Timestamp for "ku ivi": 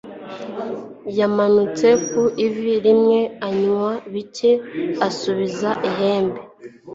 2.07-2.73